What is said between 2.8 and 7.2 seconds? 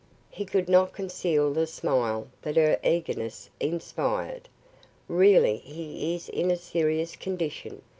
eagerness inspired. "Really, he is in a serious